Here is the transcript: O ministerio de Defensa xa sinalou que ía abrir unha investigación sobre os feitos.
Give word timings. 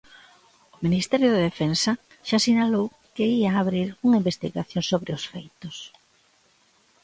O 0.75 0.77
ministerio 0.85 1.29
de 1.33 1.45
Defensa 1.49 1.91
xa 2.27 2.37
sinalou 2.45 2.87
que 3.15 3.25
ía 3.39 3.51
abrir 3.53 3.87
unha 4.05 4.19
investigación 4.21 4.83
sobre 4.91 5.11
os 5.17 5.23
feitos. 5.31 5.75